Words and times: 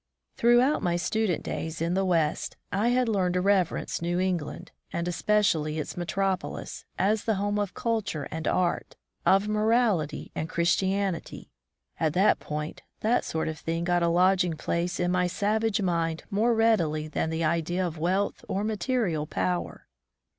Throughout 0.35 0.81
my 0.81 0.95
student 0.95 1.43
days 1.43 1.79
in 1.79 1.93
the 1.93 2.03
West, 2.03 2.57
I 2.71 2.87
had 2.87 3.07
learned 3.07 3.35
to 3.35 3.41
reverence 3.41 4.01
New 4.01 4.19
England, 4.19 4.71
and 4.91 5.07
especially 5.07 5.77
its 5.77 5.95
metropolis, 5.95 6.85
as 6.97 7.25
the 7.25 7.35
home 7.35 7.59
of 7.59 7.75
culture 7.75 8.23
and 8.31 8.47
art, 8.47 8.95
of 9.27 9.45
morahty 9.47 10.31
and 10.33 10.49
Christianity. 10.49 11.51
At 11.99 12.13
that 12.13 12.39
period 12.39 12.81
that 13.01 13.23
sort 13.23 13.47
of 13.47 13.59
thing 13.59 13.83
got 13.83 14.01
a 14.01 14.07
lodging 14.07 14.57
place 14.57 14.99
in 14.99 15.11
my 15.11 15.27
savage 15.27 15.83
mind 15.83 16.23
more 16.31 16.55
readily 16.55 17.07
than 17.07 17.29
the 17.29 17.43
idea 17.43 17.85
of 17.85 17.99
wealth 17.99 18.43
or 18.47 18.63
material 18.63 19.27
power. 19.27 19.85